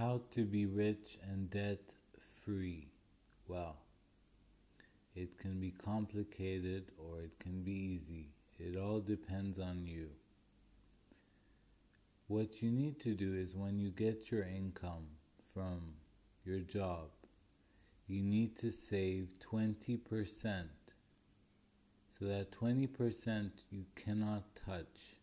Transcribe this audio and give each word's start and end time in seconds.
How 0.00 0.22
to 0.30 0.46
be 0.46 0.64
rich 0.64 1.18
and 1.30 1.50
debt 1.50 1.92
free. 2.42 2.88
Well, 3.46 3.76
it 5.14 5.36
can 5.36 5.60
be 5.60 5.72
complicated 5.72 6.90
or 6.96 7.20
it 7.20 7.38
can 7.38 7.62
be 7.62 7.72
easy. 7.72 8.30
It 8.58 8.78
all 8.78 9.00
depends 9.00 9.58
on 9.58 9.84
you. 9.84 10.08
What 12.28 12.62
you 12.62 12.70
need 12.70 12.98
to 13.00 13.12
do 13.12 13.34
is 13.34 13.54
when 13.54 13.78
you 13.78 13.90
get 13.90 14.30
your 14.30 14.44
income 14.44 15.06
from 15.52 15.82
your 16.46 16.60
job, 16.60 17.10
you 18.06 18.22
need 18.22 18.56
to 18.60 18.72
save 18.72 19.34
20%. 19.52 19.98
So 22.18 22.24
that 22.24 22.52
20% 22.52 23.50
you 23.70 23.84
cannot 23.96 24.44
touch. 24.66 25.18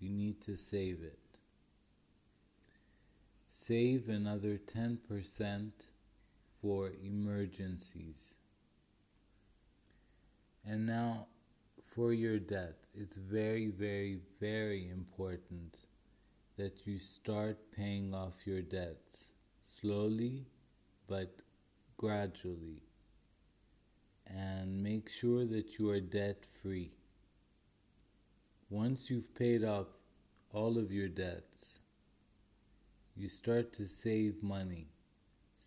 You 0.00 0.08
need 0.08 0.40
to 0.40 0.56
save 0.56 1.02
it 1.02 1.31
save 3.66 4.08
another 4.08 4.58
10% 4.58 5.70
for 6.60 6.90
emergencies. 7.04 8.34
And 10.66 10.86
now, 10.86 11.26
for 11.82 12.12
your 12.12 12.38
debt, 12.38 12.76
it's 12.94 13.16
very, 13.16 13.68
very, 13.68 14.20
very 14.40 14.88
important 14.88 15.78
that 16.56 16.86
you 16.86 16.98
start 16.98 17.58
paying 17.76 18.14
off 18.14 18.34
your 18.46 18.62
debts 18.62 19.30
slowly 19.80 20.46
but 21.06 21.34
gradually. 21.96 22.82
And 24.26 24.82
make 24.82 25.10
sure 25.10 25.44
that 25.44 25.78
you 25.78 25.90
are 25.90 26.00
debt 26.00 26.44
free. 26.44 26.90
Once 28.70 29.10
you've 29.10 29.34
paid 29.34 29.62
off 29.62 29.88
all 30.52 30.78
of 30.78 30.90
your 30.90 31.08
debts, 31.08 31.71
you 33.16 33.28
start 33.28 33.72
to 33.74 33.86
save 33.86 34.42
money. 34.42 34.86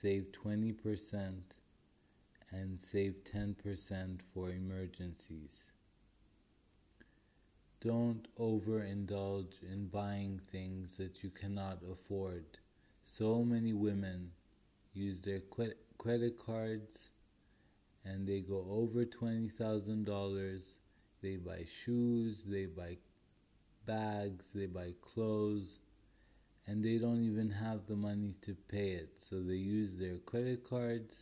Save 0.00 0.26
20% 0.32 1.32
and 2.52 2.80
save 2.80 3.14
10% 3.24 4.20
for 4.34 4.50
emergencies. 4.50 5.64
Don't 7.80 8.26
overindulge 8.38 9.62
in 9.62 9.86
buying 9.86 10.40
things 10.50 10.96
that 10.96 11.22
you 11.22 11.30
cannot 11.30 11.78
afford. 11.90 12.44
So 13.06 13.42
many 13.42 13.72
women 13.72 14.32
use 14.92 15.22
their 15.22 15.40
credit 15.98 16.38
cards 16.38 17.08
and 18.04 18.26
they 18.26 18.40
go 18.40 18.66
over 18.70 19.04
$20,000. 19.04 20.62
They 21.22 21.36
buy 21.36 21.64
shoes, 21.84 22.42
they 22.46 22.66
buy 22.66 22.96
bags, 23.86 24.50
they 24.54 24.66
buy 24.66 24.92
clothes 25.00 25.78
and 26.70 26.84
they 26.84 26.98
don't 26.98 27.24
even 27.24 27.50
have 27.50 27.80
the 27.88 27.96
money 27.96 28.32
to 28.42 28.54
pay 28.68 28.90
it. 28.92 29.08
So 29.28 29.40
they 29.40 29.54
use 29.56 29.96
their 29.96 30.18
credit 30.18 30.62
cards. 30.62 31.16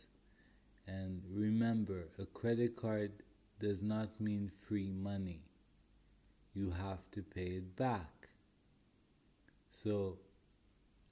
And 0.87 1.23
remember, 1.33 2.03
a 2.19 2.27
credit 2.27 2.75
card 2.75 3.11
does 3.59 3.81
not 3.81 4.09
mean 4.21 4.51
free 4.67 4.91
money. 4.91 5.41
You 6.53 6.69
have 6.69 6.99
to 7.13 7.23
pay 7.23 7.57
it 7.61 7.75
back. 7.75 8.29
So 9.71 10.19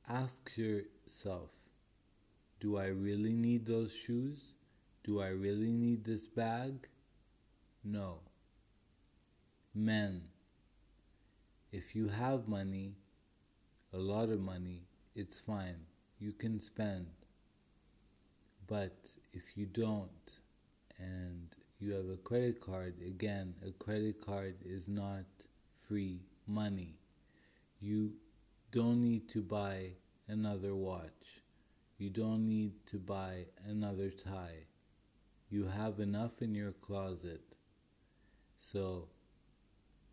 ask 0.07 0.51
yourself 0.55 1.49
do 2.59 2.77
I 2.77 2.87
really 2.87 3.33
need 3.33 3.65
those 3.65 3.91
shoes? 3.91 4.53
Do 5.03 5.19
I 5.19 5.29
really 5.29 5.71
need 5.71 6.05
this 6.05 6.27
bag? 6.27 6.87
No. 7.83 8.19
Men, 9.73 10.21
if 11.71 11.95
you 11.95 12.09
have 12.09 12.47
money, 12.47 12.97
a 13.93 13.97
lot 13.97 14.29
of 14.29 14.39
money, 14.39 14.87
it's 15.15 15.39
fine. 15.39 15.85
You 16.19 16.33
can 16.33 16.59
spend. 16.59 17.07
But 18.67 18.97
if 19.33 19.55
you 19.55 19.65
don't 19.65 20.31
and 20.99 21.47
you 21.79 21.93
have 21.93 22.09
a 22.09 22.17
credit 22.17 22.59
card, 22.59 22.95
again, 23.05 23.55
a 23.65 23.71
credit 23.71 24.25
card 24.25 24.55
is 24.65 24.87
not 24.87 25.25
free 25.87 26.21
money. 26.47 26.95
You 27.79 28.13
don't 28.71 29.01
need 29.03 29.29
to 29.29 29.41
buy 29.41 29.91
another 30.27 30.75
watch. 30.75 31.43
You 31.97 32.09
don't 32.09 32.45
need 32.45 32.85
to 32.87 32.97
buy 32.97 33.45
another 33.65 34.09
tie. 34.09 34.65
You 35.49 35.65
have 35.65 35.99
enough 35.99 36.41
in 36.41 36.53
your 36.53 36.73
closet. 36.73 37.55
So 38.59 39.07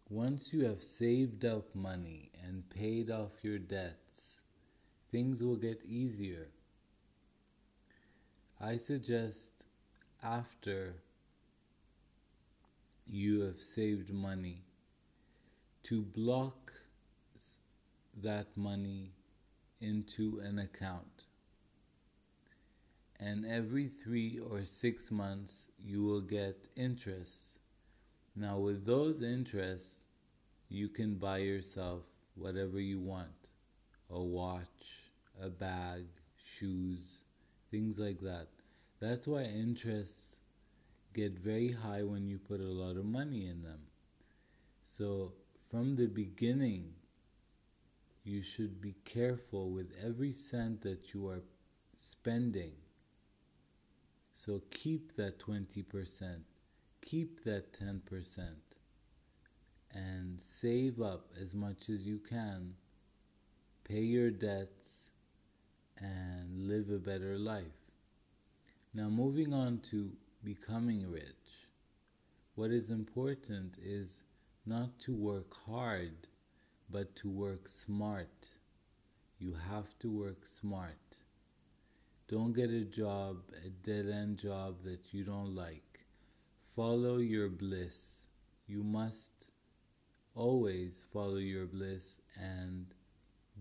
once 0.08 0.52
you 0.52 0.64
have 0.64 0.82
saved 0.82 1.44
up 1.44 1.74
money 1.74 2.30
and 2.46 2.68
paid 2.70 3.10
off 3.10 3.42
your 3.42 3.58
debts, 3.58 4.40
things 5.10 5.42
will 5.42 5.56
get 5.56 5.82
easier. 5.84 6.48
I 8.60 8.76
suggest 8.76 9.64
after 10.22 10.94
you 13.06 13.40
have 13.42 13.60
saved 13.60 14.12
money 14.12 14.62
to 15.84 16.02
block 16.02 16.72
that 18.22 18.56
money 18.56 19.12
into 19.80 20.40
an 20.40 20.58
account. 20.58 21.24
And 23.20 23.44
every 23.44 23.88
three 23.88 24.38
or 24.38 24.64
six 24.64 25.10
months, 25.10 25.66
you 25.78 26.02
will 26.02 26.20
get 26.20 26.56
interest 26.76 27.54
now, 28.36 28.58
with 28.58 28.84
those 28.84 29.22
interests, 29.22 29.94
you 30.68 30.88
can 30.88 31.14
buy 31.14 31.38
yourself 31.38 32.02
whatever 32.34 32.80
you 32.80 32.98
want 32.98 33.28
a 34.10 34.22
watch, 34.22 35.10
a 35.42 35.48
bag, 35.48 36.04
shoes, 36.58 37.18
things 37.70 37.98
like 37.98 38.20
that. 38.20 38.48
That's 39.00 39.26
why 39.26 39.44
interests 39.44 40.36
get 41.14 41.38
very 41.38 41.72
high 41.72 42.02
when 42.02 42.28
you 42.28 42.38
put 42.38 42.60
a 42.60 42.64
lot 42.64 42.96
of 42.96 43.04
money 43.06 43.48
in 43.48 43.62
them. 43.62 43.80
So, 44.98 45.32
from 45.70 45.96
the 45.96 46.06
beginning, 46.06 46.92
you 48.24 48.42
should 48.42 48.80
be 48.80 48.94
careful 49.04 49.70
with 49.70 49.90
every 50.04 50.32
cent 50.32 50.82
that 50.82 51.12
you 51.12 51.28
are 51.28 51.42
spending. 51.98 52.72
So, 54.34 54.62
keep 54.70 55.16
that 55.16 55.38
20% 55.38 56.42
keep 57.04 57.44
that 57.44 57.72
10% 57.78 58.00
and 59.94 60.40
save 60.40 61.00
up 61.00 61.30
as 61.40 61.54
much 61.54 61.88
as 61.88 62.06
you 62.06 62.18
can, 62.18 62.74
pay 63.84 64.00
your 64.00 64.30
debts, 64.30 65.08
and 65.98 66.68
live 66.68 66.90
a 66.90 66.98
better 66.98 67.38
life. 67.38 67.90
Now, 68.92 69.08
moving 69.08 69.54
on 69.54 69.78
to 69.90 70.10
becoming 70.42 71.10
rich, 71.10 71.68
what 72.56 72.70
is 72.70 72.90
important 72.90 73.76
is 73.82 74.22
not 74.66 74.98
to 75.00 75.14
work 75.14 75.54
hard, 75.66 76.26
but 76.90 77.14
to 77.16 77.28
work 77.28 77.68
smart. 77.68 78.48
You 79.38 79.54
have 79.70 79.98
to 80.00 80.10
work 80.10 80.46
smart. 80.46 80.98
Don't 82.28 82.52
get 82.52 82.70
a 82.70 82.84
job, 82.84 83.36
a 83.64 83.68
dead 83.86 84.08
end 84.08 84.38
job 84.38 84.76
that 84.84 85.12
you 85.12 85.24
don't 85.24 85.54
like. 85.54 86.00
Follow 86.74 87.18
your 87.18 87.48
bliss. 87.48 88.22
You 88.66 88.82
must 88.82 89.33
always 90.34 91.04
follow 91.12 91.36
your 91.36 91.66
bliss 91.66 92.16
and 92.36 92.86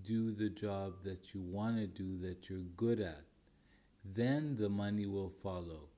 do 0.06 0.32
the 0.32 0.50
job 0.50 0.94
that 1.04 1.34
you 1.34 1.42
want 1.42 1.78
to 1.78 1.88
do 1.88 2.18
that 2.20 2.50
you're 2.50 2.60
good 2.76 3.00
at. 3.00 3.24
Then 4.04 4.58
the 4.58 4.70
money 4.70 5.06
will 5.06 5.30
follow. 5.30 5.90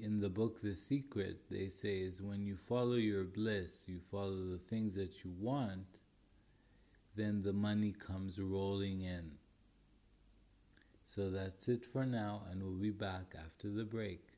In 0.00 0.20
the 0.20 0.28
book 0.28 0.62
The 0.62 0.74
Secret, 0.74 1.50
they 1.50 1.68
say 1.68 1.98
is 1.98 2.22
when 2.22 2.46
you 2.46 2.56
follow 2.56 2.94
your 2.94 3.24
bliss, 3.24 3.70
you 3.86 3.98
follow 4.10 4.48
the 4.50 4.58
things 4.58 4.94
that 4.94 5.24
you 5.24 5.32
want, 5.38 5.86
then 7.14 7.42
the 7.42 7.52
money 7.52 7.92
comes 7.92 8.38
rolling 8.38 9.02
in. 9.02 9.32
So 11.14 11.30
that's 11.30 11.68
it 11.68 11.84
for 11.84 12.06
now, 12.06 12.42
and 12.50 12.62
we'll 12.62 12.72
be 12.72 12.90
back 12.90 13.34
after 13.38 13.68
the 13.68 13.84
break. 13.84 14.31